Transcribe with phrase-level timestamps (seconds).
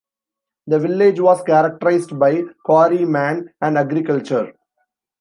[0.65, 4.51] The village was characterized by quarryman and agriculture.